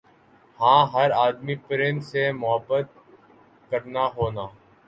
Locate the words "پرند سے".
1.67-2.23